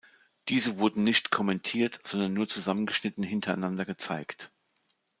Diese 0.49 0.79
wurden 0.79 1.03
nicht 1.03 1.29
kommentiert, 1.29 1.99
sondern 2.07 2.33
nur 2.33 2.47
zusammengeschnitten 2.47 3.23
hintereinander 3.23 3.85
gezeigt. 3.85 4.51